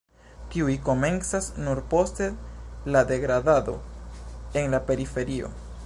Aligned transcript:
Tiuj 0.53 0.77
komencas 0.87 1.49
nur 1.65 1.81
poste 1.91 2.29
la 2.95 3.05
degradado 3.13 3.77
en 4.63 4.75
la 4.77 4.83
periferio. 4.93 5.55